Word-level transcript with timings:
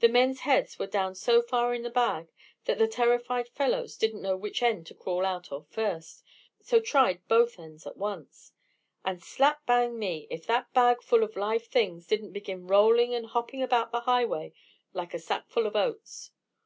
The 0.00 0.10
men's 0.10 0.40
heads 0.40 0.78
were 0.78 0.86
down 0.86 1.14
so 1.14 1.40
far 1.40 1.72
in 1.72 1.84
the 1.84 1.88
bag 1.88 2.30
that 2.66 2.76
the 2.76 2.86
terrified 2.86 3.48
fellows 3.48 3.96
didn't 3.96 4.20
know 4.20 4.36
which 4.36 4.62
end 4.62 4.86
to 4.88 4.94
crawl 4.94 5.24
out 5.24 5.50
of 5.50 5.66
first, 5.68 6.22
so 6.60 6.80
tried 6.80 7.26
both 7.28 7.58
ends 7.58 7.86
at 7.86 7.96
once; 7.96 8.52
and, 9.06 9.22
slap 9.22 9.64
bang 9.64 9.98
me! 9.98 10.26
if 10.28 10.44
that 10.46 10.70
bag 10.74 11.00
full 11.02 11.24
of 11.24 11.34
live 11.34 11.64
things 11.66 12.06
didn't 12.06 12.32
begin 12.34 12.66
rolling 12.66 13.14
and 13.14 13.24
hopping 13.28 13.62
about 13.62 13.90
the 13.90 14.00
highway 14.00 14.52
like 14.92 15.14
a 15.14 15.18
sackful 15.18 15.66
of 15.66 15.74
oats. 15.74 16.30